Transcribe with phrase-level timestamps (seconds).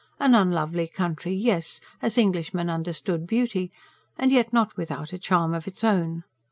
[0.19, 3.71] An unlovely country, yes, as Englishmen understood beauty;
[4.17, 6.23] and yet not without a charm of its own.